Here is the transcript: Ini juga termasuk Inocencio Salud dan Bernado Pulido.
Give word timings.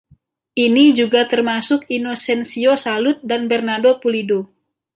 Ini 0.65 0.85
juga 0.99 1.21
termasuk 1.33 1.81
Inocencio 1.97 2.71
Salud 2.83 3.17
dan 3.29 3.41
Bernado 3.51 3.91
Pulido. 4.01 4.39